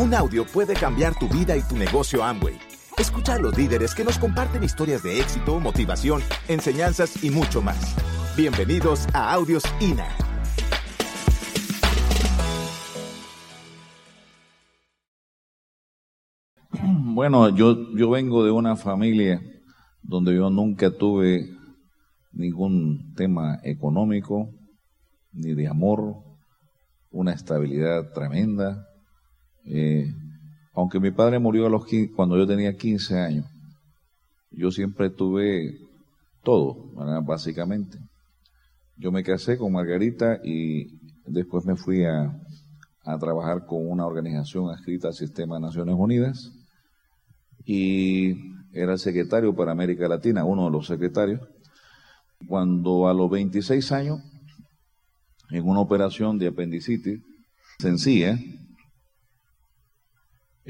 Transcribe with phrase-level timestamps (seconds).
[0.00, 2.56] Un audio puede cambiar tu vida y tu negocio Amway.
[2.96, 7.96] Escucha a los líderes que nos comparten historias de éxito, motivación, enseñanzas y mucho más.
[8.36, 10.06] Bienvenidos a Audios INA.
[17.16, 19.42] Bueno, yo, yo vengo de una familia
[20.00, 21.50] donde yo nunca tuve
[22.30, 24.48] ningún tema económico,
[25.32, 26.22] ni de amor,
[27.10, 28.87] una estabilidad tremenda.
[29.70, 30.14] Eh,
[30.74, 33.46] aunque mi padre murió a los cuando yo tenía 15 años,
[34.50, 35.78] yo siempre tuve
[36.42, 36.90] todo,
[37.22, 37.98] básicamente.
[38.96, 42.34] Yo me casé con Margarita y después me fui a,
[43.20, 46.52] trabajar con una organización adscrita al Sistema de Naciones Unidas
[47.64, 48.36] y
[48.70, 51.40] era secretario para América Latina, uno de los secretarios.
[52.46, 54.20] Cuando a los 26 años,
[55.50, 57.20] en una operación de apendicitis
[57.78, 58.38] sencilla,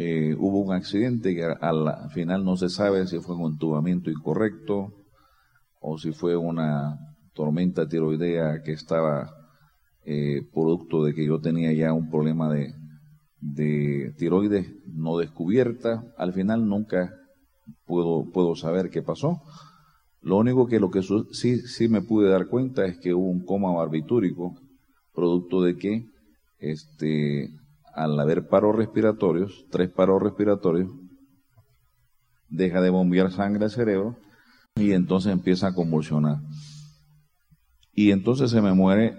[0.00, 4.92] eh, hubo un accidente que al final no se sabe si fue un entubamiento incorrecto
[5.80, 6.96] o si fue una
[7.34, 9.28] tormenta tiroidea que estaba
[10.04, 12.74] eh, producto de que yo tenía ya un problema de,
[13.40, 16.04] de tiroides no descubierta.
[16.16, 17.12] Al final nunca
[17.84, 19.42] puedo, puedo saber qué pasó.
[20.20, 23.44] Lo único que lo que sí, sí me pude dar cuenta es que hubo un
[23.44, 24.54] coma barbitúrico,
[25.12, 26.06] producto de que
[26.60, 27.50] este,
[27.98, 30.88] al haber paros respiratorios, tres paros respiratorios,
[32.48, 34.16] deja de bombear sangre al cerebro
[34.76, 36.38] y entonces empieza a convulsionar.
[37.92, 39.18] Y entonces se me muere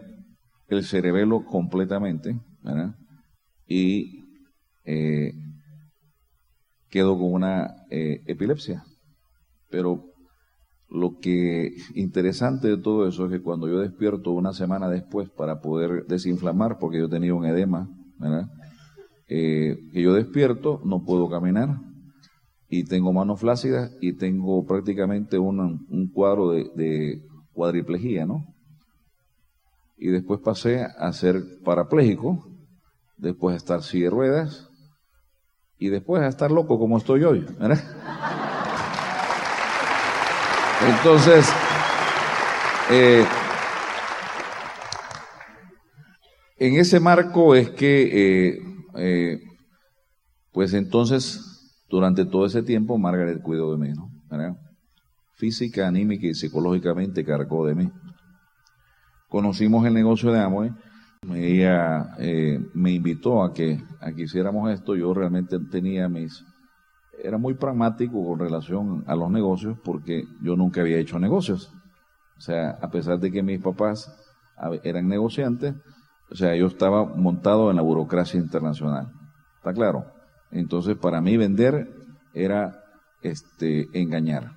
[0.70, 2.96] el cerebelo completamente, ¿verdad?
[3.68, 4.24] Y
[4.86, 5.34] eh,
[6.90, 8.86] quedo con una eh, epilepsia.
[9.70, 10.06] Pero
[10.88, 15.60] lo que interesante de todo eso es que cuando yo despierto una semana después para
[15.60, 17.90] poder desinflamar, porque yo tenía un edema,
[19.30, 21.78] eh, que yo despierto, no puedo caminar
[22.68, 27.22] y tengo manos flácidas y tengo prácticamente un cuadro de, de
[27.54, 28.46] cuadriplejía, ¿no?
[29.98, 32.48] Y después pasé a ser parapléjico,
[33.18, 34.70] después a estar silla de ruedas,
[35.80, 37.46] y después a estar loco como estoy hoy.
[40.88, 41.50] Entonces,
[42.92, 43.26] eh,
[46.58, 48.62] en ese marco es que, eh,
[49.00, 49.42] eh,
[50.52, 54.10] pues entonces, durante todo ese tiempo, Margaret cuidó de mí, ¿no?
[55.36, 57.92] Física, anímica y psicológicamente cargó de mí.
[59.30, 60.72] Conocimos el negocio de Amway
[61.36, 64.96] ella eh, me invitó a que, a que hiciéramos esto.
[64.96, 66.46] Yo realmente tenía mis...
[67.22, 71.74] Era muy pragmático con relación a los negocios porque yo nunca había hecho negocios.
[72.38, 74.16] O sea, a pesar de que mis papás
[74.84, 75.76] eran negociantes,
[76.32, 79.12] o sea, yo estaba montado en la burocracia internacional.
[79.58, 80.06] ¿Está claro?
[80.52, 81.90] Entonces, para mí vender
[82.34, 82.84] era
[83.22, 84.52] este engañar.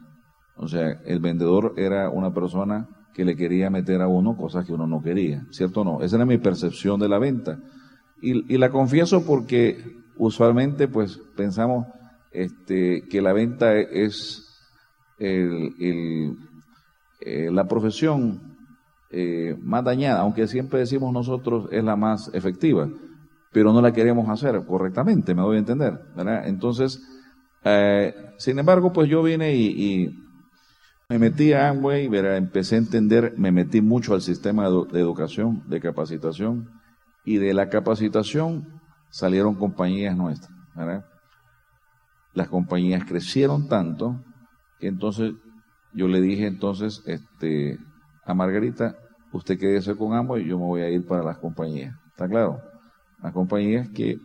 [0.56, 4.72] O sea, el vendedor era una persona que le quería meter a uno cosas que
[4.72, 6.02] uno no quería, ¿cierto o no?
[6.02, 7.58] Esa era mi percepción de la venta.
[8.20, 11.86] Y, la confieso porque usualmente pues pensamos
[12.30, 14.46] este, que la venta es
[15.18, 15.74] el,
[17.20, 18.51] eh, la profesión
[19.12, 22.88] eh, más dañada, aunque siempre decimos nosotros es la más efectiva,
[23.52, 26.00] pero no la queremos hacer correctamente, me doy a entender.
[26.44, 27.00] Entonces,
[27.64, 30.18] eh, sin embargo, pues yo vine y
[31.12, 35.78] me metí a Amway, empecé a entender, me metí mucho al sistema de, educación, de
[35.78, 36.70] capacitación,
[37.22, 38.80] y de la capacitación
[39.10, 40.50] salieron compañías nuestras.
[42.32, 44.24] Las compañías crecieron tanto
[44.80, 45.34] que entonces
[45.92, 47.78] yo le dije entonces este,
[48.24, 48.96] a Margarita,
[49.32, 51.94] usted quédese con Amway y yo me voy a ir para las compañías.
[52.08, 52.60] ¿Está claro?
[53.22, 54.18] Las compañías que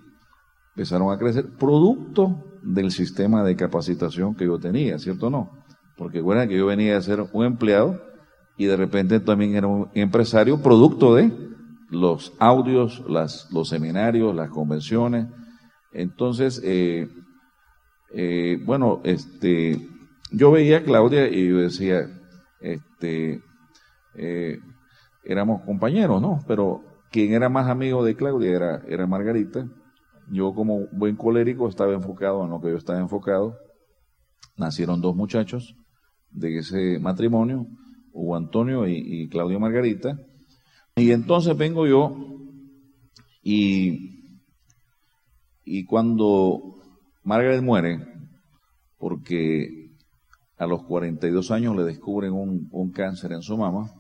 [0.75, 5.51] empezaron a crecer producto del sistema de capacitación que yo tenía, ¿cierto o no?
[5.95, 7.99] Porque recuerden que yo venía a ser un empleado
[8.57, 11.31] y de repente también era un empresario producto de
[11.89, 15.27] los audios, las, los seminarios, las convenciones.
[15.91, 17.07] Entonces, eh,
[18.13, 19.87] eh, bueno, este,
[20.31, 22.07] yo veía a Claudia y yo decía,
[22.59, 23.41] este,
[24.15, 24.59] eh,
[25.27, 26.39] éramos compañeros, ¿no?
[26.47, 29.67] Pero quien era más amigo de Claudia era, era Margarita.
[30.31, 33.57] Yo como buen colérico estaba enfocado en lo que yo estaba enfocado.
[34.57, 35.75] Nacieron dos muchachos
[36.31, 37.67] de ese matrimonio,
[38.11, 40.17] Hugo Antonio y, Claudio Margarita.
[40.95, 42.15] Y entonces vengo yo
[43.43, 44.41] y,
[45.63, 46.77] y cuando
[47.23, 47.99] Margaret muere,
[48.97, 49.91] porque
[50.57, 53.91] a los 42 años le descubren un, un, cáncer en su mama,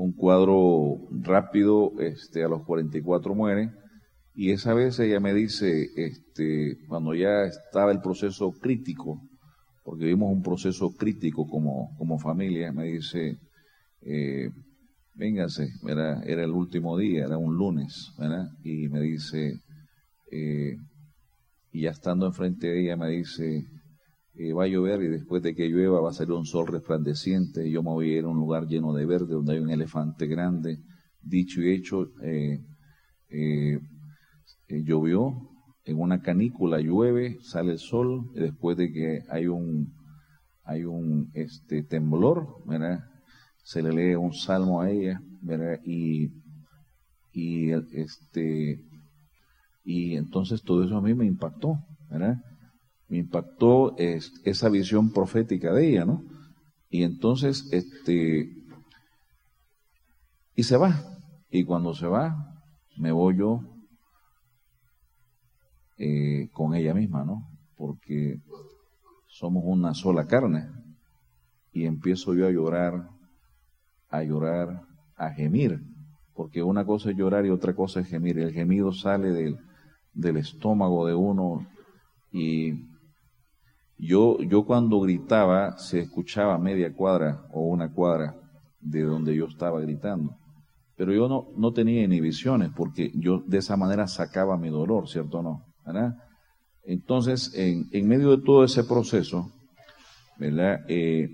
[0.00, 3.70] un cuadro rápido, este, a los 44 muere,
[4.34, 9.20] Y esa vez ella me dice, este, cuando ya estaba el proceso crítico,
[9.84, 13.36] porque vimos un proceso crítico como, como familia, me dice,
[14.02, 14.48] eh,
[15.86, 18.48] era, era el último día, era un lunes, ¿verdad?
[18.62, 19.60] Y me dice,
[20.30, 20.76] eh,
[21.72, 23.66] y ya estando enfrente de ella, me dice,
[24.42, 27.70] eh, va a llover y después de que llueva va a salir un sol resplandeciente
[27.70, 30.26] yo me voy a ir a un lugar lleno de verde donde hay un elefante
[30.26, 30.78] grande.
[31.20, 33.78] Dicho y hecho, eh,
[34.70, 35.34] llovió,
[35.84, 39.92] en una canícula llueve, sale el sol, y después de que hay un,
[40.64, 42.46] hay un este, temblor,
[43.62, 45.20] se le lee un salmo a ella.
[45.84, 46.30] Y,
[47.32, 48.80] y, este,
[49.84, 51.74] y entonces todo eso a mí me impactó,
[52.08, 52.36] ¿verdad?
[53.10, 56.24] Me impactó es, esa visión profética de ella, ¿no?
[56.88, 58.50] Y entonces, este,
[60.56, 60.98] y se va.
[61.50, 62.62] Y cuando se va,
[62.96, 63.60] me voy yo
[65.98, 67.46] eh, con ella misma, ¿no?
[67.76, 68.40] Porque
[69.26, 70.70] somos una sola carne.
[71.72, 73.20] Y empiezo yo a llorar
[74.10, 74.82] a llorar,
[75.16, 75.80] a gemir,
[76.34, 78.38] porque una cosa es llorar y otra cosa es gemir.
[78.38, 79.58] El gemido sale del,
[80.12, 81.66] del estómago de uno
[82.32, 82.89] y
[84.00, 88.34] yo, yo cuando gritaba se escuchaba media cuadra o una cuadra
[88.80, 90.36] de donde yo estaba gritando.
[90.96, 95.38] Pero yo no, no tenía inhibiciones porque yo de esa manera sacaba mi dolor, ¿cierto
[95.38, 95.70] o no?
[96.84, 99.52] Entonces, en, medio de todo ese proceso,
[100.38, 100.80] ¿verdad?
[100.88, 101.28] Eh,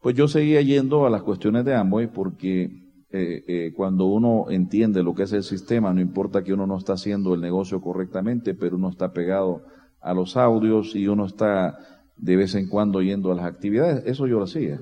[0.00, 2.64] pues yo seguía yendo a las cuestiones de Amway porque
[3.10, 6.76] eh, eh, cuando uno entiende lo que es el sistema, no importa que uno no
[6.76, 9.62] está haciendo el negocio correctamente, pero uno está pegado
[10.00, 11.78] a los audios y uno está
[12.16, 14.80] de vez en cuando yendo a las actividades, eso yo lo hacía.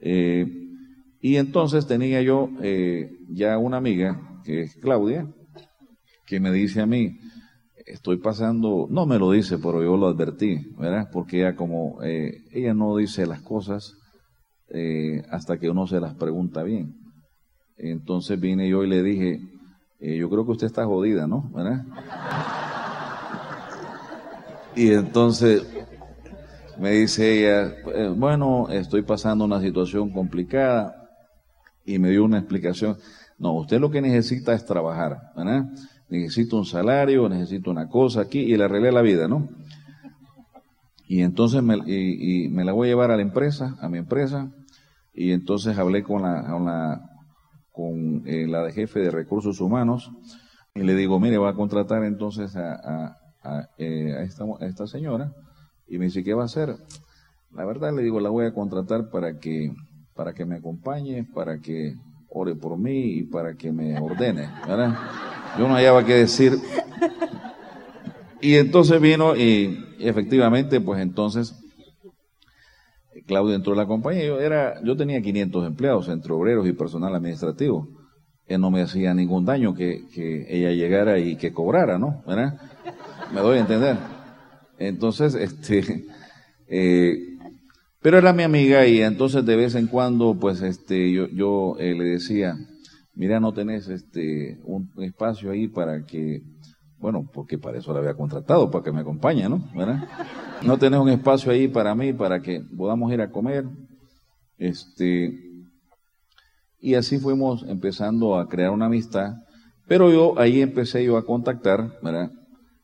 [0.00, 0.46] Eh,
[1.20, 2.48] y entonces tenía yo
[3.28, 5.26] ya una amiga, que es Claudia,
[6.26, 7.18] que me dice a mí,
[7.86, 11.08] estoy pasando, no me lo dice, pero yo lo advertí, ¿verdad?
[11.12, 13.94] Porque ella como, ella no dice las cosas
[14.74, 16.94] eh, hasta que uno se las pregunta bien.
[17.76, 19.40] Entonces vine yo y le dije,
[20.00, 21.50] eh, yo creo que usted está jodida, ¿no?
[21.54, 21.84] ¿Verdad?
[24.74, 25.66] Y entonces
[26.78, 31.10] me dice ella, eh, bueno, estoy pasando una situación complicada
[31.84, 32.96] y me dio una explicación.
[33.38, 35.66] No, usted lo que necesita es trabajar, ¿verdad?
[36.08, 39.48] Necesito un salario, necesito una cosa aquí y le arreglé la vida, ¿no?
[41.06, 44.50] Y entonces me, y me la voy a llevar a la empresa, a mi empresa,
[45.12, 47.10] y entonces hablé con la, con la,
[47.70, 50.10] con, eh, la de jefe de recursos humanos
[50.74, 55.32] y le digo, mire, va a contratar entonces a, a, eh, esta, esta señora.
[55.88, 56.76] Y me dice, ¿qué va a hacer?
[57.52, 59.72] La verdad le digo, la voy a contratar para que,
[60.14, 61.96] para que me acompañe, para que
[62.30, 64.48] ore por mí y para que me ordene.
[65.58, 66.52] Yo no hallaba qué decir.
[68.40, 71.54] Y entonces vino y efectivamente, pues entonces
[73.26, 74.24] Claudio entró a la compañía.
[74.24, 77.88] Yo, era, yo tenía 500 empleados entre obreros y personal administrativo.
[78.58, 82.22] No me hacía ningún daño que, que ella llegara y que cobrara, ¿no?
[82.26, 82.60] ¿Verdad?
[83.32, 83.96] Me doy a entender.
[84.78, 86.06] Entonces, este,
[86.68, 87.38] eh,
[88.00, 91.94] pero era mi amiga y entonces de vez en cuando, pues, este, yo, yo eh,
[91.94, 92.56] le decía,
[93.14, 96.42] mira, no tenés este, un espacio ahí para que
[97.02, 99.68] bueno, porque para eso la había contratado, para que me acompañe, ¿no?
[99.74, 100.08] ¿Verdad?
[100.64, 103.64] No tenés un espacio ahí para mí, para que podamos ir a comer.
[104.56, 105.51] Este,
[106.82, 109.36] y así fuimos empezando a crear una amistad.
[109.86, 112.30] Pero yo ahí empecé yo a contactar, ¿verdad?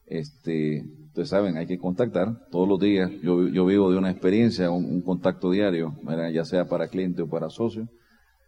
[0.07, 3.11] Este, ustedes saben, hay que contactar todos los días.
[3.23, 6.31] Yo, yo vivo de una experiencia, un, contacto diario, ¿verdad?
[6.31, 7.89] ya sea para cliente o para socio.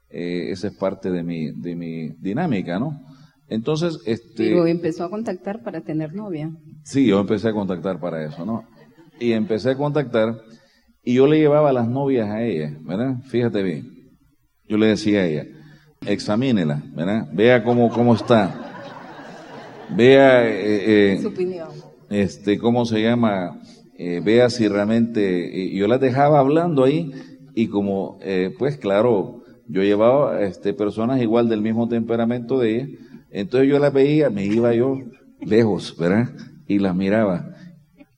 [0.08, 3.00] Eh, esa es parte de mi, de mi dinámica, ¿no?
[3.48, 4.44] Entonces, este...
[4.44, 6.52] Digo, empezó a contactar para tener novia.
[6.84, 8.64] Sí, yo empecé a contactar para eso, ¿no?
[9.18, 10.40] Y empecé a contactar
[11.02, 13.16] y yo le llevaba las novias a ella, ¿verdad?
[13.24, 13.99] Fíjate bien.
[14.70, 15.46] Yo le decía a ella,
[16.06, 17.28] examínela, ¿verdad?
[17.32, 18.72] Vea cómo, cómo está.
[19.94, 20.48] Vea...
[20.48, 21.68] Eh, eh, Su opinión.
[22.08, 23.60] Este, ¿cómo se llama?
[23.98, 25.70] Eh, vea si realmente...
[25.74, 27.12] yo las dejaba hablando ahí
[27.54, 28.18] y como,
[28.58, 32.88] pues claro, yo llevaba este, personas igual del mismo temperamento de ella
[33.30, 34.98] entonces yo la veía, me iba yo
[35.40, 36.30] lejos, ¿verdad?
[36.66, 37.54] Y las miraba.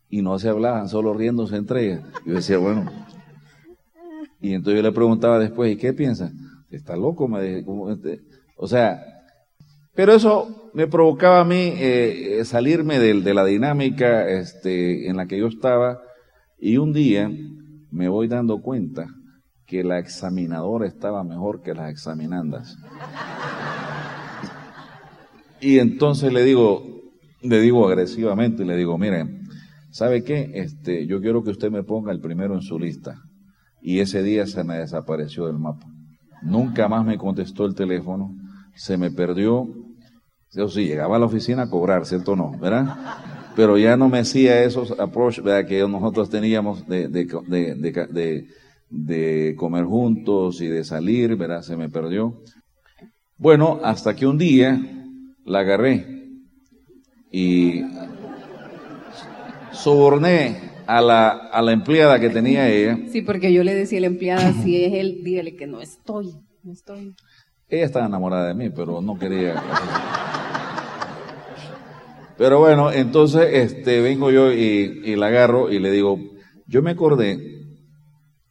[0.08, 2.02] Y no se hablaban, solo riéndose entre ellas.
[2.26, 2.90] Yo decía, bueno.
[4.40, 6.32] Y entonces yo le preguntaba después, ¿y qué piensa?
[6.72, 7.58] Está loco, me
[7.92, 8.20] este?
[8.56, 9.02] O sea,
[9.94, 15.16] pero eso me provocaba a mí eh, eh, salirme de, de, la dinámica este, en
[15.16, 16.00] la que yo estaba.
[16.58, 17.30] Y un día
[17.90, 19.06] me voy dando cuenta
[19.66, 22.76] que la examinadora estaba mejor que las examinandas.
[25.60, 26.84] Y entonces le digo,
[27.42, 29.46] le digo agresivamente, le digo, miren,
[29.90, 30.50] ¿sabe qué?
[30.54, 33.20] Este, yo quiero que usted me ponga el primero en su lista.
[33.82, 35.91] Y ese día se me desapareció del mapa.
[36.42, 38.34] Nunca más me contestó el teléfono,
[38.74, 39.68] se me perdió.
[40.52, 42.58] Yo sí, llegaba a la oficina a cobrar, ¿cierto o no?
[42.58, 42.96] ¿Verdad?
[43.54, 48.46] Pero ya no me hacía esos approach que nosotros teníamos de, de, de,
[48.90, 51.62] de, comer juntos y de salir, ¿verdad?
[51.62, 52.42] Se me perdió.
[53.36, 54.80] Bueno, hasta que un día
[55.44, 56.22] la agarré
[57.30, 57.82] y
[59.72, 62.98] soborné a la, a la empleada que tenía ella.
[63.10, 66.34] Sí, porque yo le decía a la empleada, si es él, dígale que no estoy,
[66.62, 67.14] no estoy.
[67.68, 69.62] Ella estaba enamorada de mí, pero no quería.
[72.36, 76.18] Pero bueno, entonces este, vengo yo y, la agarro y le digo,
[76.66, 77.66] yo me acordé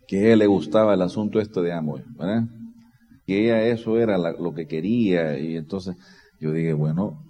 [0.08, 2.44] que a ella le gustaba el asunto este de amor, ¿verdad?
[3.26, 5.96] Que ella eso era lo que quería y entonces
[6.40, 7.24] yo dije, bueno,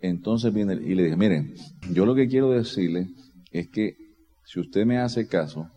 [0.00, 1.54] entonces viene y le dije, miren,
[1.92, 3.08] yo lo que quiero decirle
[3.50, 4.07] es que
[4.48, 5.68] si usted me hace caso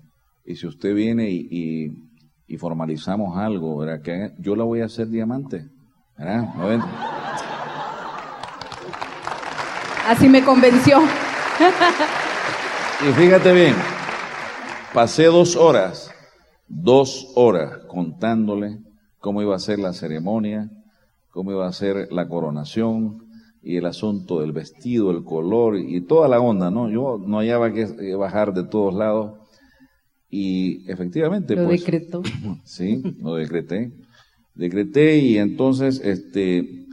[0.46, 2.08] y si usted viene y,
[2.58, 4.02] formalizamos algo, ¿verdad?
[4.02, 5.66] Que yo la voy a hacer diamante,
[6.18, 6.54] ¿verdad?
[10.08, 11.00] Así me convenció.
[13.08, 13.76] Y fíjate bien,
[14.94, 16.14] pasé dos horas,
[16.68, 18.80] dos horas contándole
[19.20, 20.70] cómo iba a ser la ceremonia,
[21.30, 23.31] cómo iba a ser la coronación,
[23.64, 26.90] y el asunto del vestido, el color y toda la onda, ¿no?
[26.90, 29.40] Yo no hallaba que bajar de todos lados
[30.30, 32.24] y efectivamente lo pues decretó.
[32.64, 33.92] Sí, lo decreté.
[34.56, 36.88] Decreté y entonces este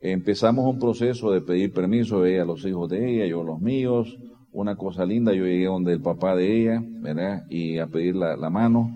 [0.00, 4.16] empezamos un proceso de pedir permiso, ella los hijos de ella, yo los míos,
[4.52, 7.44] una cosa linda, yo llegué donde el papá de ella, ¿verdad?
[7.50, 8.90] Y a pedir la, mano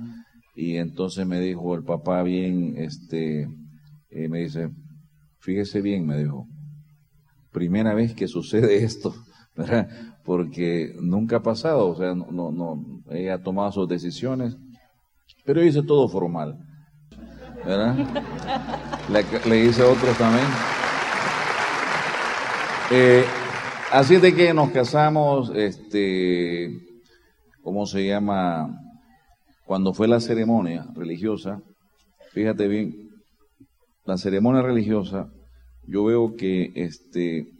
[0.54, 3.48] y entonces me dijo el papá bien, este,
[4.10, 4.70] eh, me dice,
[5.38, 6.46] fíjese bien, me dijo,
[7.52, 9.14] primera vez que sucede esto,
[9.57, 9.88] ¿verdad?
[10.25, 14.57] Porque nunca ha pasado, o sea, no, no, ella ha tomado sus decisiones,
[15.45, 16.59] pero hice todo formal,
[17.64, 17.97] ¿verdad?
[19.47, 20.47] Le, hice otros también.
[22.92, 23.25] Eh,
[23.92, 26.80] así de que nos casamos, este,
[27.62, 28.69] ¿cómo se llama?
[29.64, 31.61] Cuando fue la ceremonia religiosa,
[32.33, 33.11] fíjate bien,
[34.04, 35.30] la ceremonia religiosa
[35.90, 37.52] yo veo que este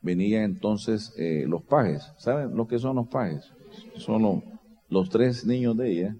[0.00, 2.10] venía entonces eh, los pajes.
[2.18, 3.44] ¿Saben lo que son los pajes?
[3.96, 4.42] Son
[4.88, 6.16] los, tres niños de ella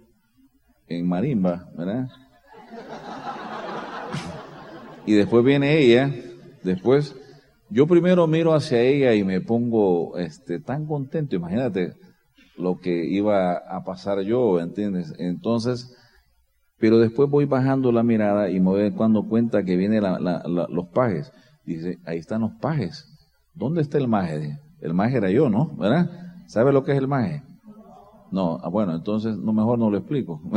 [0.88, 2.08] en marimba, ¿verdad?
[5.06, 6.12] Y después viene ella,
[6.62, 7.14] después
[7.70, 11.94] yo primero miro hacia ella y me pongo este tan contento, imagínate
[12.56, 15.12] lo que iba a pasar yo, ¿entiendes?
[15.18, 15.96] Entonces,
[16.78, 21.32] pero después voy bajando la mirada y me voy dando cuenta que vienen los pajes.
[21.64, 23.06] Dice, ahí están los pajes.
[23.54, 24.58] ¿Dónde está el maje?
[24.80, 25.76] El maje era yo, ¿no?
[25.76, 26.10] ¿Verdad?
[26.46, 27.42] ¿Sabe lo que es el maje?
[28.30, 30.40] No, ah, bueno, entonces no mejor no lo explico.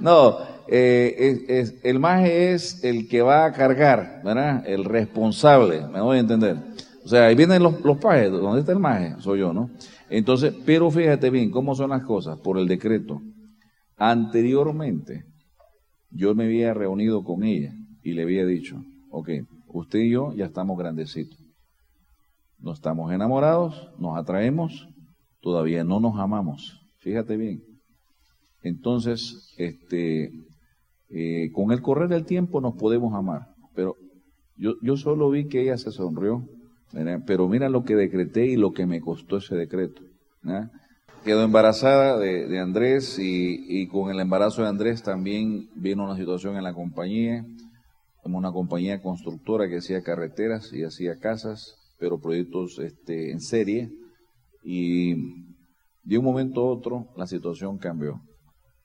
[0.00, 0.36] no,
[0.68, 4.62] eh, es, el maje es el que va a cargar, ¿verdad?
[4.66, 6.58] El responsable, me voy a entender.
[7.04, 9.16] O sea, ahí vienen los, los pajes, ¿dónde está el maje?
[9.18, 9.70] Soy yo, ¿no?
[10.10, 13.20] Entonces, pero fíjate bien cómo son las cosas, por el decreto.
[14.04, 15.26] Anteriormente,
[16.10, 18.82] yo me había reunido con ella y le había dicho,
[19.12, 19.30] ok,
[19.68, 21.38] usted y yo ya estamos grandecitos.
[22.58, 24.88] No estamos enamorados, nos atraemos,
[25.40, 26.84] todavía no nos amamos.
[26.98, 27.62] Fíjate bien.
[28.64, 30.32] Entonces, este,
[31.08, 33.54] eh, con el correr del tiempo nos podemos amar.
[33.72, 33.94] Pero
[34.56, 36.44] yo, yo solo vi que ella se sonrió.
[37.24, 40.02] Pero mira lo que decreté y lo que me costó ese decreto
[41.24, 46.64] quedó embarazada de, Andrés y, con el embarazo de Andrés también vino una situación en
[46.64, 47.44] la compañía,
[48.22, 53.90] como una compañía constructora que hacía carreteras y hacía casas, pero proyectos este, en serie.
[54.64, 55.14] Y
[56.04, 58.20] de un momento a otro la situación cambió.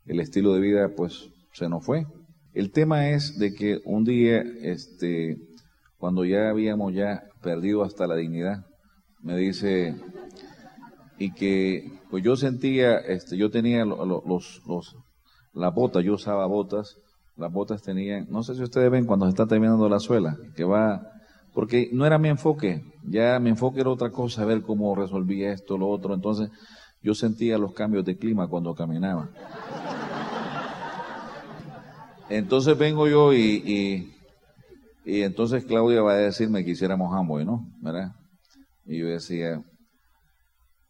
[0.05, 2.05] El estilo de vida pues se nos fue.
[2.53, 5.37] El tema es de que un día, este,
[5.97, 8.65] cuando ya habíamos ya perdido hasta la dignidad,
[9.21, 9.95] me dice,
[11.19, 14.25] y que pues yo sentía, este, yo tenía los,
[14.65, 14.95] los,
[15.53, 16.97] las botas, yo usaba botas,
[17.35, 20.63] las botas tenían, no sé si ustedes ven cuando se está terminando la suela, que
[20.63, 21.11] va,
[21.53, 25.77] porque no era mi enfoque, ya mi enfoque era otra cosa, ver cómo resolvía esto,
[25.77, 26.49] lo otro, entonces
[27.01, 29.29] yo sentía los cambios de clima cuando caminaba.
[32.29, 34.11] Entonces vengo yo y,
[35.05, 37.65] y, entonces Claudia va a decirme que hiciéramos Amway, ¿no?
[37.81, 38.11] ¿Verdad?
[38.85, 39.61] Y yo decía,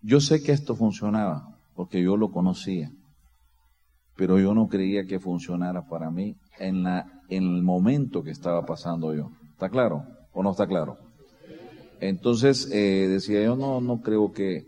[0.08, 2.90] yo sé que esto funcionaba porque yo lo conocía,
[4.16, 8.66] pero yo no creía que funcionara para mí en, la, en el momento que estaba
[8.66, 9.32] pasando yo.
[9.52, 10.98] ¿Está claro o no está claro?
[12.00, 14.66] Entonces eh, decía yo, no, no creo que,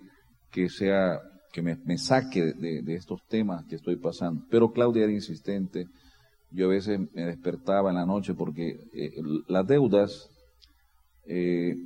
[0.51, 1.22] que sea,
[1.53, 4.43] que me, saque de, de, estos temas que estoy pasando.
[4.50, 5.86] Pero Claudia era insistente.
[6.51, 9.13] Yo a veces me despertaba en la noche porque eh,
[9.48, 10.29] las deudas
[11.25, 11.77] eh,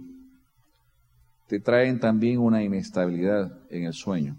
[1.53, 4.36] te traen también una inestabilidad en el sueño.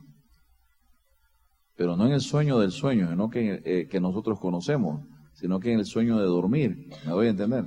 [1.76, 5.00] Pero no en el sueño del sueño, sino que, eh, que nosotros conocemos,
[5.32, 6.88] sino que en el sueño de dormir.
[7.06, 7.66] ¿Me voy a entender?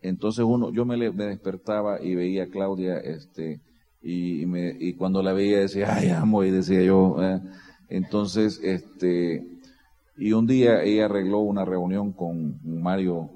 [0.00, 3.60] Entonces uno, yo me, me despertaba y veía a Claudia, este,
[4.00, 7.42] y, me, y cuando la veía decía, ay, amo, y decía yo, eh".
[7.90, 9.46] entonces, este,
[10.16, 13.28] y un día ella arregló una reunión con Mario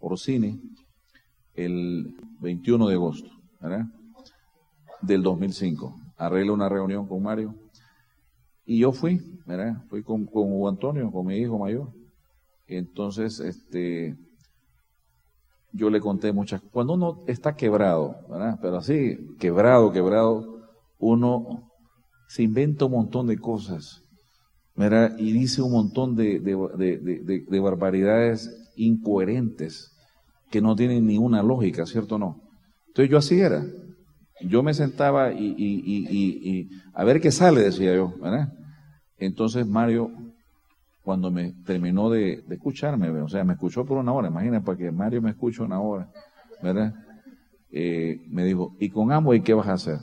[0.00, 0.60] Orsini
[1.54, 3.86] el 21 de agosto, ¿verdad?
[5.06, 5.94] Del 2005.
[6.16, 7.54] Arregló una reunión con Mario
[8.66, 9.84] y yo fui, ¿verdad?
[9.88, 11.88] Fui con, con Hugo Antonio, con mi hijo mayor.
[12.66, 14.16] Entonces, este,
[15.72, 18.58] yo le conté muchas Cuando uno está quebrado, ¿verdad?
[18.60, 20.62] Pero así, quebrado, quebrado,
[20.98, 21.70] uno
[22.28, 24.02] se inventa un montón de cosas,
[24.74, 25.16] ¿verdad?
[25.16, 29.92] Y dice un montón de, de, barbaridades incoherentes
[30.50, 32.40] que no tienen ninguna lógica, ¿cierto o no?
[32.88, 33.64] Entonces yo así era.
[34.40, 38.52] Yo me sentaba y, a ver qué sale, decía yo, ¿verdad?
[39.18, 40.10] Entonces Mario
[41.06, 44.90] cuando me terminó de, escucharme, o sea, me escuchó por una hora, imagina, para que
[44.90, 46.10] Mario me escuche una hora,
[46.60, 46.94] ¿verdad?
[47.70, 49.98] Eh, me dijo, ¿y con Amway qué vas a hacer?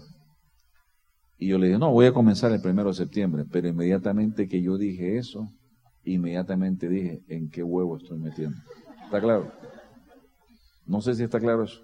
[1.37, 4.61] Y yo le dije, no, voy a comenzar el primero de septiembre, pero inmediatamente que
[4.61, 5.49] yo dije eso,
[6.05, 8.55] inmediatamente dije, ¿en qué huevo estoy metiendo?
[9.03, 9.51] ¿Está claro?
[10.85, 11.81] No sé si está claro eso.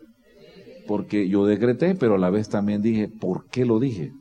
[0.90, 4.12] Porque yo decreté, pero a la vez también dije, ¿por qué lo dije?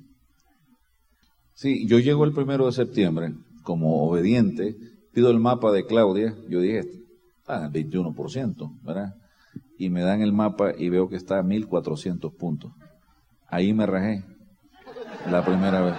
[1.54, 3.32] Sí, yo llego el primero de septiembre,
[3.62, 4.76] como obediente,
[5.14, 6.82] pido el mapa de Claudia, yo dije,
[7.46, 9.14] ah, 21%, ¿verdad?
[9.78, 12.70] Y me dan el mapa y veo que está a 1400 puntos.
[13.46, 14.22] Ahí me rajé,
[15.31, 15.96] la primera vez.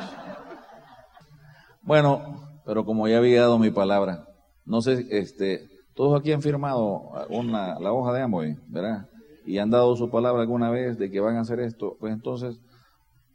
[1.82, 4.24] Bueno, pero como ya había dado mi palabra,
[4.66, 9.08] no sé, este, todos aquí han firmado una, la hoja de Amway, ¿verdad?
[9.50, 12.62] Y han dado su palabra alguna vez de que van a hacer esto, pues entonces,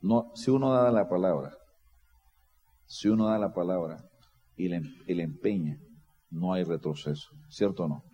[0.00, 1.58] no, si uno da la palabra,
[2.86, 3.98] si uno da la palabra,
[4.56, 5.76] y el, empeña,
[6.30, 8.04] no hay retroceso, ¿cierto o no?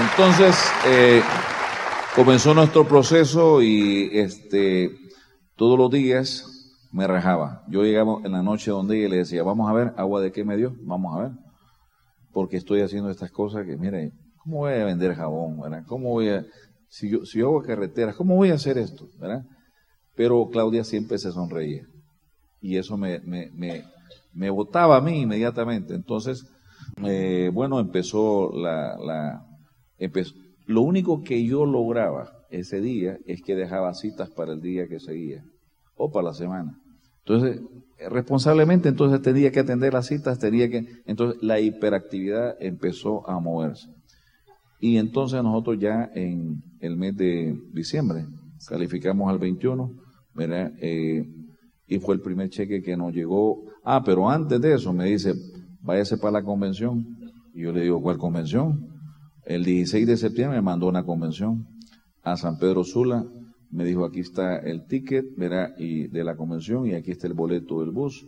[0.00, 1.22] Entonces, eh,
[2.16, 4.96] comenzó nuestro proceso y este,
[5.56, 7.64] todos los días me rajaba.
[7.68, 10.42] Yo llegaba en la noche donde ella le decía, vamos a ver, agua de qué
[10.42, 11.32] me dio, vamos a ver,
[12.32, 14.12] porque estoy haciendo estas cosas que, mire,
[14.42, 15.60] ¿cómo voy a vender jabón?
[15.60, 15.84] ¿verdad?
[15.86, 16.44] ¿Cómo voy a,
[16.88, 19.08] si yo, hago carreteras, ¿cómo voy a hacer esto?
[19.18, 19.44] ¿verdad?
[20.14, 21.86] Pero Claudia siempre se sonreía
[22.60, 23.84] y eso me, me, me,
[24.32, 25.94] me votaba a mí inmediatamente.
[25.94, 26.46] Entonces,
[27.04, 28.96] eh, bueno, empezó la...
[28.98, 29.46] la
[29.98, 30.34] empezó,
[30.66, 35.00] lo único que yo lograba ese día es que dejaba citas para el día que
[35.00, 35.44] seguía
[35.96, 36.78] o para la semana.
[37.24, 37.60] Entonces,
[38.10, 40.86] responsablemente entonces tenía que atender las citas, tenía que...
[41.06, 43.88] Entonces la hiperactividad empezó a moverse.
[44.82, 48.26] Y entonces nosotros ya en el mes de diciembre
[48.66, 49.92] calificamos al 21,
[50.34, 50.72] ¿verdad?
[50.80, 51.24] Eh,
[51.86, 53.62] y fue el primer cheque que nos llegó.
[53.84, 55.34] Ah, pero antes de eso me dice,
[55.82, 57.06] váyase para la convención.
[57.54, 58.88] Y yo le digo, ¿cuál convención?
[59.46, 61.64] El 16 de septiembre me mandó una convención
[62.24, 63.24] a San Pedro Sula.
[63.70, 67.34] Me dijo, aquí está el ticket, verá, y de la convención, y aquí está el
[67.34, 68.26] boleto del bus.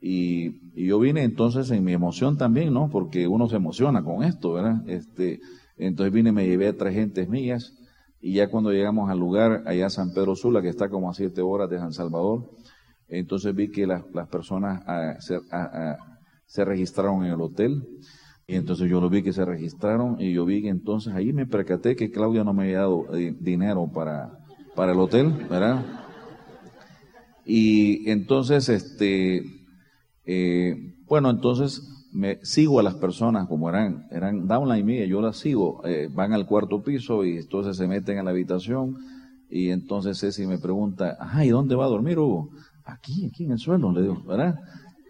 [0.00, 2.90] Y, y, yo vine entonces en mi emoción también, ¿no?
[2.90, 4.82] Porque uno se emociona con esto, ¿verdad?
[4.88, 5.38] Este,
[5.86, 7.74] entonces vine, me llevé a tres gentes mías,
[8.20, 11.42] y ya cuando llegamos al lugar, allá San Pedro Sula, que está como a siete
[11.42, 12.50] horas de San Salvador,
[13.08, 15.16] entonces vi que las, personas ah,
[15.50, 17.86] ah, ah, se, registraron en el hotel.
[18.46, 21.46] Y entonces yo lo vi que se registraron y yo vi que entonces ahí me
[21.46, 24.38] percaté que Claudia no me había dado eh, dinero para,
[24.74, 25.84] para el hotel, ¿verdad?
[27.44, 29.44] Y entonces, este,
[30.24, 35.38] eh, bueno, entonces me sigo a las personas como eran, eran downline mía, yo las
[35.38, 38.98] sigo, eh, van al cuarto piso y entonces se meten en la habitación
[39.48, 42.50] y entonces Ceci me pregunta, ay, ¿dónde va a dormir Hugo?
[42.84, 44.58] Aquí, aquí en el suelo, le digo, ¿verdad?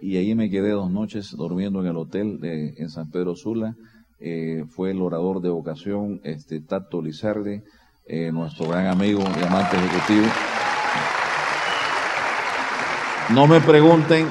[0.00, 3.76] Y ahí me quedé dos noches durmiendo en el hotel de, en San Pedro Sula.
[4.18, 7.62] Eh, fue el orador de vocación, este Tato Lizardi,
[8.06, 10.26] eh, nuestro gran amigo y amante ejecutivo.
[13.32, 14.26] No me pregunten,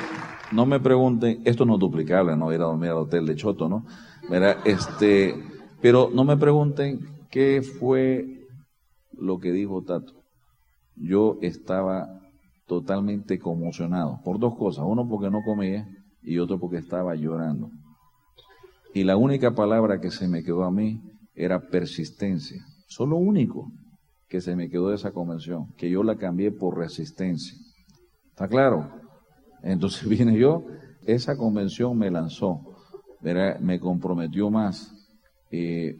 [0.51, 3.69] no me pregunten, esto no es duplicable, no ir a dormir al hotel de Choto,
[3.69, 3.85] ¿no?
[4.29, 4.57] ¿Verdad?
[4.65, 5.35] Este,
[5.81, 8.47] pero no me pregunten qué fue
[9.13, 10.23] lo que dijo Tato.
[10.95, 12.21] Yo estaba
[12.67, 14.85] totalmente conmocionado por dos cosas.
[14.87, 15.87] Uno porque no comía
[16.21, 17.69] y otro porque estaba llorando.
[18.93, 21.01] Y la única palabra que se me quedó a mí
[21.33, 22.63] era persistencia.
[22.87, 23.71] Eso es lo único
[24.27, 27.57] que se me quedó de esa convención, que yo la cambié por resistencia.
[28.29, 29.00] ¿Está claro?
[29.63, 30.65] Entonces viene yo,
[31.05, 32.61] esa convención me lanzó,
[33.21, 34.91] me comprometió más,
[35.51, 35.95] eh,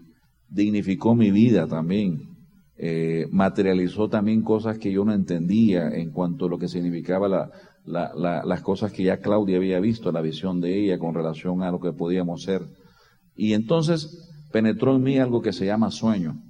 [0.49, 2.31] dignificó mi vida también,
[2.77, 7.51] eh, materializó también cosas que yo no entendía en cuanto a lo que significaba la,
[7.85, 11.79] las cosas que ya Claudia había visto, la visión de ella con relación a lo
[11.79, 12.61] que podíamos ser.
[13.35, 16.41] Y entonces penetró en mí algo que se llama sueño.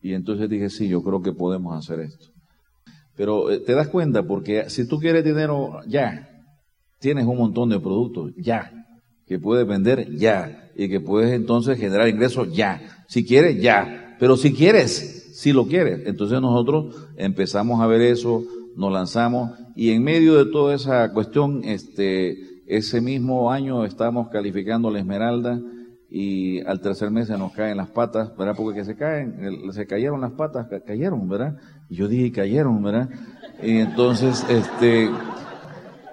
[0.00, 2.26] Y entonces dije, sí, yo creo que podemos hacer esto.
[3.16, 6.28] Pero eh, te das cuenta, porque si tú quieres dinero ya,
[7.06, 8.72] tienes un montón de productos ya,
[9.28, 13.04] que puedes vender ya, y que puedes entonces generar ingresos ya.
[13.06, 14.16] Si quieres, ya.
[14.18, 16.04] Pero si quieres, si lo quieres.
[16.06, 18.42] Entonces nosotros empezamos a ver eso,
[18.74, 24.90] nos lanzamos, y en medio de toda esa cuestión, este, ese mismo año estamos calificando
[24.90, 25.60] la Esmeralda,
[26.10, 28.54] y al tercer mes se nos caen las patas, ¿verdad?
[28.56, 31.56] Porque se caen, se cayeron las patas, cayeron, ¿verdad?
[31.88, 33.08] Y yo dije, cayeron, ¿verdad?
[33.62, 35.08] Y entonces, este,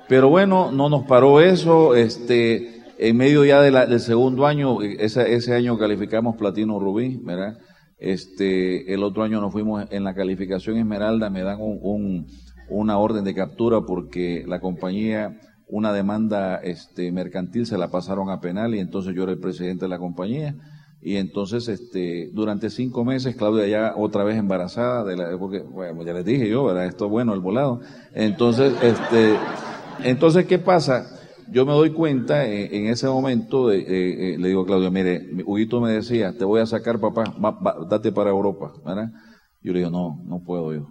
[0.07, 5.55] pero bueno, no nos paró eso, este, en medio ya del segundo año, ese, ese
[5.55, 7.57] año calificamos platino rubí, ¿verdad?
[7.97, 12.27] Este, el otro año nos fuimos en la calificación esmeralda, me dan un,
[12.69, 18.39] una orden de captura porque la compañía una demanda este, mercantil, se la pasaron a
[18.39, 20.55] penal y entonces yo era el presidente de la compañía.
[21.01, 26.03] Y entonces, este, durante cinco meses, Claudia ya otra vez embarazada, de la, porque, bueno,
[26.03, 26.85] ya les dije yo, ¿verdad?
[26.85, 27.81] Esto es bueno, el volado.
[28.13, 29.35] Entonces, este,
[30.03, 31.19] entonces, ¿qué pasa?
[31.51, 35.81] Yo me doy cuenta en, ese momento, de, eh, le digo a Claudia, mire, Huguito
[35.81, 37.23] me decía, te voy a sacar, papá,
[37.89, 39.09] date para Europa, ¿verdad?
[39.61, 40.87] Yo le digo, no, no puedo yo,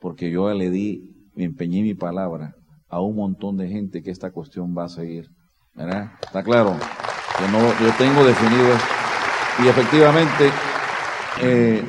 [0.00, 2.54] porque yo le di, me empeñé mi palabra,
[2.88, 5.28] a un montón de gente que esta cuestión va a seguir.
[5.78, 6.10] ¿verdad?
[6.22, 6.76] Está claro
[7.38, 8.74] que no, yo tengo definido
[9.64, 10.50] Y efectivamente,
[11.40, 11.84] eh,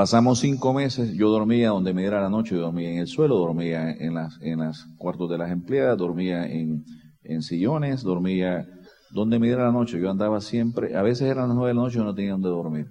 [0.00, 3.36] pasamos cinco meses, yo dormía donde me diera la noche, yo dormía en el suelo,
[3.36, 6.86] dormía en las, en las cuartos de las empleadas, dormía en,
[7.22, 8.66] en sillones, dormía
[9.10, 10.00] donde me diera la noche.
[10.00, 12.48] Yo andaba siempre, a veces eran las nueve de la noche y no tenía donde
[12.48, 12.86] dormir.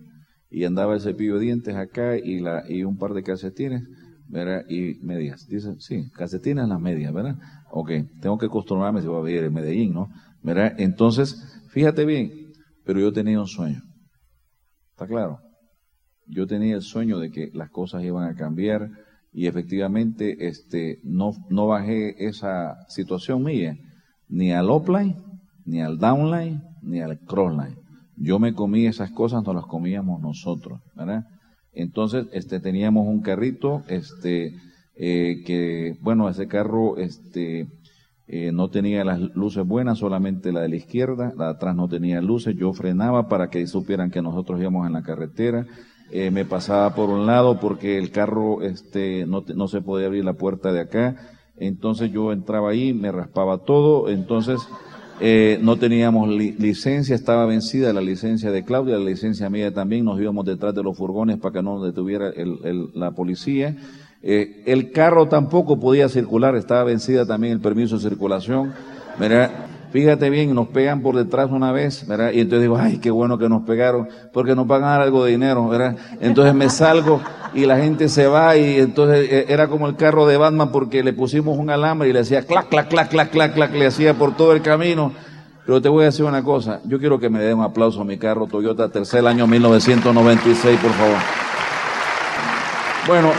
[0.51, 3.81] Y andaba el cepillo de dientes acá y, la, y un par de calcetines
[4.27, 4.65] ¿verdad?
[4.69, 5.47] Y medias.
[5.47, 7.37] Dice, sí, calcetines las medias, ¿verdad?
[7.71, 7.89] Ok,
[8.21, 10.09] tengo que acostumbrarme si voy a vivir en Medellín, ¿no?
[10.43, 10.75] ¿Verdad?
[10.77, 12.51] Entonces, fíjate bien,
[12.85, 13.81] pero yo tenía un sueño.
[14.91, 15.39] ¿Está claro?
[16.29, 18.89] Yo tenía el sueño de que las cosas iban a cambiar
[19.33, 23.77] y efectivamente este, no, no bajé esa situación mía
[24.29, 25.15] ni al upline,
[25.65, 27.75] ni al downline, ni al crossline.
[28.15, 31.25] Yo me comí esas cosas, no las comíamos nosotros, ¿verdad?
[31.73, 34.55] Entonces, este, teníamos un carrito, este,
[34.95, 37.67] eh, que, bueno, ese carro, este,
[38.27, 41.87] eh, no tenía las luces buenas, solamente la de la izquierda, la de atrás no
[41.87, 45.65] tenía luces, yo frenaba para que supieran que nosotros íbamos en la carretera,
[46.11, 50.25] eh, me pasaba por un lado porque el carro, este, no, no se podía abrir
[50.25, 51.15] la puerta de acá,
[51.57, 54.59] entonces yo entraba ahí, me raspaba todo, entonces,
[55.21, 60.19] eh, no teníamos licencia, estaba vencida la licencia de Claudia, la licencia mía también, nos
[60.19, 62.31] íbamos detrás de los furgones para que no nos detuviera
[62.93, 63.75] la policía.
[64.23, 68.73] Eh, el carro tampoco podía circular, estaba vencida también el permiso de circulación.
[69.91, 72.31] Fíjate bien, nos pegan por detrás una vez, ¿verdad?
[72.31, 75.67] Y entonces digo, ay, qué bueno que nos pegaron, porque nos pagan algo de dinero,
[75.67, 75.95] ¿verdad?
[76.21, 77.21] Entonces me salgo
[77.53, 81.03] y la gente se va y entonces eh, era como el carro de Batman porque
[81.03, 84.13] le pusimos un alambre y le hacía clac, clac, clac, clac, clac, clac, le hacía
[84.13, 85.11] por todo el camino.
[85.65, 88.03] Pero te voy a decir una cosa, yo quiero que me den un aplauso a
[88.03, 91.17] mi carro Toyota tercer año 1996, por favor.
[93.07, 93.31] Bueno,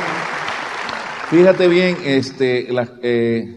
[1.29, 3.57] fíjate bien, este, las, eh,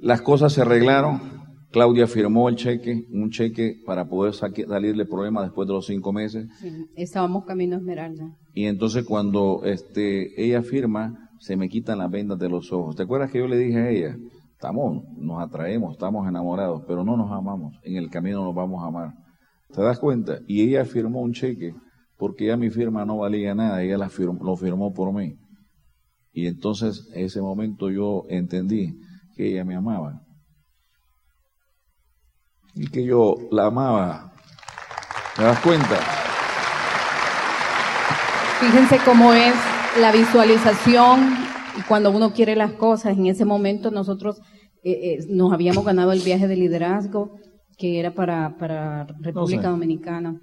[0.00, 1.37] las cosas se arreglaron.
[1.70, 6.48] Claudia firmó el cheque, un cheque para poder salirle problema después de los cinco meses.
[6.96, 8.36] estábamos camino a Esmeralda.
[8.54, 12.96] Y entonces cuando este, ella firma, se me quitan las vendas de los ojos.
[12.96, 14.16] ¿Te acuerdas que yo le dije a ella?
[14.52, 17.76] Estamos, nos atraemos, estamos enamorados, pero no nos amamos.
[17.82, 19.12] En el camino nos vamos a amar.
[19.72, 20.38] ¿Te das cuenta?
[20.46, 21.74] Y ella firmó un cheque
[22.16, 25.36] porque ya mi firma no valía nada, ella la lo firmó por mí.
[26.32, 28.98] Y entonces en ese momento yo entendí
[29.36, 30.22] que ella me amaba
[32.78, 34.32] y que yo la amaba.
[35.36, 35.96] ¿Te das cuenta?
[38.60, 39.54] Fíjense cómo es
[40.00, 41.34] la visualización
[41.76, 43.18] y cuando uno quiere las cosas.
[43.18, 44.40] En ese momento nosotros
[44.84, 47.36] eh, eh, nos habíamos ganado el viaje de liderazgo
[47.76, 50.40] que era para, para República Dominicana.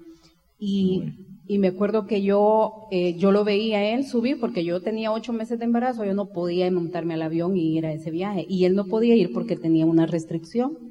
[0.58, 1.04] Y,
[1.46, 5.12] y, me acuerdo que yo, eh, yo lo veía a él subir porque yo tenía
[5.12, 8.46] ocho meses de embarazo, yo no podía montarme al avión y ir a ese viaje.
[8.48, 10.85] Y él no podía ir porque tenía una restricción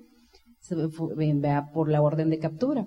[1.74, 2.86] por la orden de captura.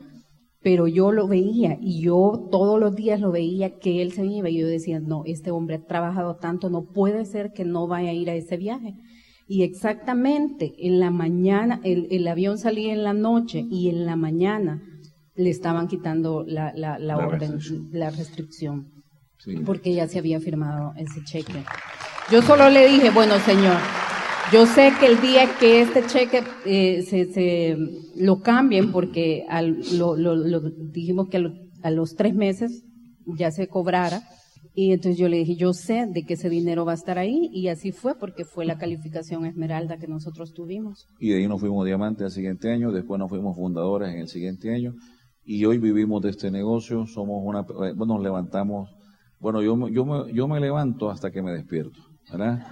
[0.61, 4.51] pero yo lo veía y yo todos los días lo veía que él se iba
[4.51, 8.11] y yo decía, no, este hombre ha trabajado tanto, no puede ser que no vaya
[8.11, 8.95] a ir a ese viaje.
[9.47, 14.83] Y exactamente en la mañana, el, avión salía en la noche y en la mañana
[15.35, 17.89] le estaban quitando la, la, orden, restricción.
[17.93, 18.89] la restricción,
[19.65, 21.65] porque ya se había firmado ese cheque.
[22.31, 23.79] Yo solo le dije, bueno, señor,
[24.53, 27.77] yo sé que el día que este cheque eh, se, se,
[28.17, 32.85] lo cambien, porque al, lo, lo, dijimos que a, los tres meses
[33.27, 34.23] ya se cobrara,
[34.75, 37.51] y entonces yo le dije, yo sé de que ese dinero va a estar ahí,
[37.53, 41.07] y así fue, porque fue la calificación esmeralda que nosotros tuvimos.
[41.19, 44.29] Y de ahí nos fuimos diamante al siguiente año, después nos fuimos fundadores en el
[44.29, 44.95] siguiente año,
[45.45, 48.91] y hoy vivimos de este negocio, somos una, eh, bueno, nos levantamos,
[49.41, 52.67] bueno, yo, yo, me, yo me levanto hasta que me despierto, ¿verdad?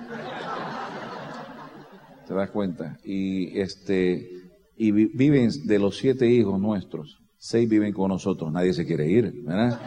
[2.26, 2.98] ¿Te das cuenta?
[3.04, 4.30] Y este
[4.76, 9.32] y viven de los siete hijos nuestros, seis viven con nosotros, nadie se quiere ir,
[9.44, 9.80] ¿verdad?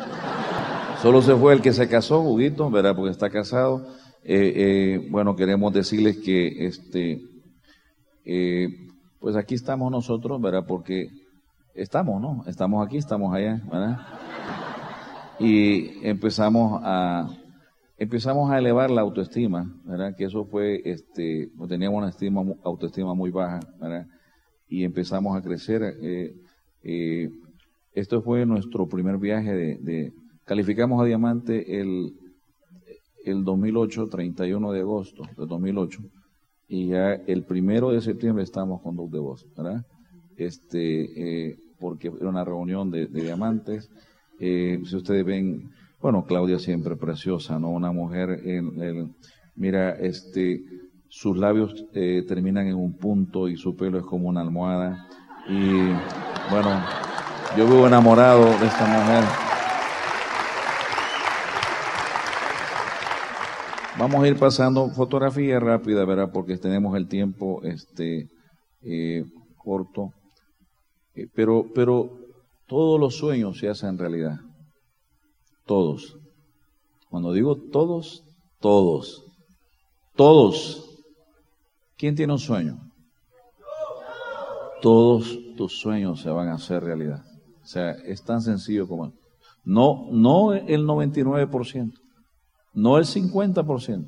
[1.02, 2.96] Solo se fue el que se casó, Huguito, ¿verdad?
[2.96, 3.88] Porque está casado.
[4.24, 7.22] Eh, eh, bueno, queremos decirles que este,
[8.26, 8.68] eh,
[9.20, 10.66] pues aquí estamos nosotros, ¿verdad?
[10.68, 11.10] Porque
[11.74, 12.44] estamos, ¿no?
[12.48, 14.00] Estamos aquí, estamos allá, ¿verdad?
[15.40, 17.30] Y empezamos a
[18.00, 20.16] empezamos a elevar la autoestima, ¿verdad?
[20.16, 24.08] Que eso fue, este, teníamos una estima, autoestima muy baja, ¿verdad?
[24.70, 25.84] Y empezamos a crecer.
[26.02, 26.34] Eh,
[26.84, 27.30] eh,
[27.94, 30.14] esto fue nuestro primer viaje de,
[30.46, 32.14] calificamos a diamante el,
[33.26, 36.00] el 2008, 31 de agosto de 2008,
[36.70, 39.86] y ya el primero de septiembre estamos con dos de voz, ¿verdad?
[40.38, 43.90] Este, eh, porque era una reunión de, de diamantes.
[44.40, 45.70] si ustedes ven,
[46.02, 47.70] bueno, Claudia siempre preciosa, ¿no?
[47.70, 49.16] Una mujer, en,
[49.56, 50.62] mira, este,
[51.10, 55.08] sus labios eh, terminan en un punto y su pelo es como una almohada.
[55.48, 55.90] Y
[56.52, 56.82] bueno,
[57.58, 59.24] yo vivo enamorado de esta mujer.
[63.98, 66.30] Vamos a ir pasando fotografía rápida, ¿verdad?
[66.32, 68.30] Porque tenemos el tiempo este,
[68.82, 69.26] eh,
[69.58, 70.14] corto.
[71.16, 72.10] Eh, pero, pero
[72.66, 74.40] todos los sueños se hacen realidad.
[75.70, 76.18] Todos.
[77.12, 78.24] Cuando digo todos,
[78.60, 79.24] todos.
[80.16, 81.00] Todos.
[81.96, 82.80] ¿Quién tiene un sueño?
[84.82, 87.24] Todos tus sueños se van a hacer realidad.
[87.62, 89.14] O sea, es tan sencillo como...
[89.64, 91.94] No, no el 99%,
[92.74, 94.08] no el 50%,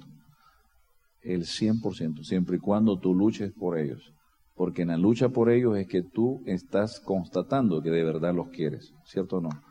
[1.21, 4.11] el 100%, siempre y cuando tú luches por ellos.
[4.55, 8.49] Porque en la lucha por ellos es que tú estás constatando que de verdad los
[8.49, 9.70] quieres, ¿cierto o no?